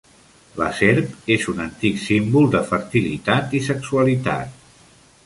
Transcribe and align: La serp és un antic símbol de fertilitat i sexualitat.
La 0.59 0.67
serp 0.77 1.27
és 1.35 1.43
un 1.53 1.61
antic 1.65 2.01
símbol 2.05 2.49
de 2.55 2.63
fertilitat 2.71 3.55
i 3.61 3.63
sexualitat. 3.69 4.57